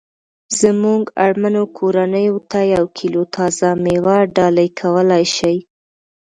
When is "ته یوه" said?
2.51-2.89